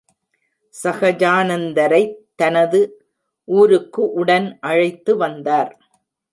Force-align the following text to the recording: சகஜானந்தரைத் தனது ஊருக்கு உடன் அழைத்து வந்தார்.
சகஜானந்தரைத் 0.83 2.15
தனது 2.35 2.81
ஊருக்கு 3.47 4.11
உடன் 4.11 4.57
அழைத்து 4.59 5.17
வந்தார். 5.17 5.71